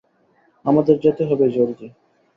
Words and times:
আমাদের 0.65 0.95
যেতে 0.99 1.23
হবে, 1.25 1.45
জলদি। 1.49 1.87